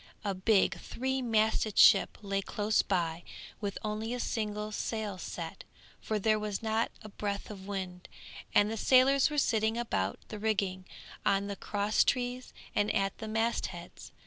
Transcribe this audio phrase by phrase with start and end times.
[0.25, 3.23] A big three masted ship lay close by
[3.59, 5.63] with only a single sail set,
[5.99, 8.09] for there was not a breath of wind,
[8.55, 10.85] and the sailors were sitting about the rigging,
[11.23, 14.11] on the cross trees, and at the mast heads.